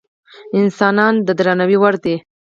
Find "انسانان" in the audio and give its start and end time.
0.59-1.13